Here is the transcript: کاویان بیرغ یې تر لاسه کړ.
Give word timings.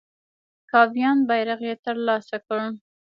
کاویان 0.71 1.17
بیرغ 1.27 1.59
یې 1.69 1.73
تر 1.85 1.95
لاسه 2.07 2.37
کړ. 2.45 2.59